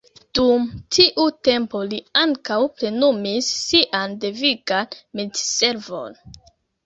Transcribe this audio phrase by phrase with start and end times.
[0.37, 0.63] Dum
[0.95, 6.19] tiu tempo li ankaŭ plenumis sian devigan militservon.